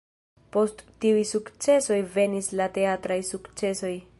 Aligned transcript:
Post 0.55 0.79
tiuj 1.03 1.21
sukcesoj 1.33 1.99
venis 2.17 2.51
la 2.61 2.67
teatraj 2.79 3.19
sukcesoj. 3.33 3.95